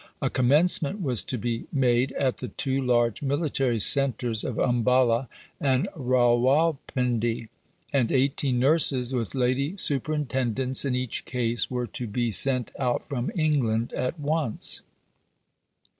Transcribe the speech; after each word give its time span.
A 0.19 0.31
commencement 0.31 0.99
was 0.99 1.23
to 1.25 1.37
be 1.37 1.67
made 1.71 2.11
at 2.13 2.37
the 2.37 2.47
two 2.47 2.81
large 2.81 3.21
military 3.21 3.77
centres 3.77 4.43
of 4.43 4.57
Umballa 4.57 5.27
and 5.59 5.87
Rawalpindi, 5.95 7.49
and 7.93 8.11
18 8.11 8.57
nurses, 8.57 9.13
with 9.13 9.35
lady 9.35 9.77
superintendents 9.77 10.85
in 10.85 10.95
each 10.95 11.25
case, 11.25 11.69
were 11.69 11.85
to 11.85 12.07
be 12.07 12.31
sent 12.31 12.71
out 12.79 13.07
from 13.07 13.29
England 13.35 13.93
at 13.93 14.19
once. 14.19 14.81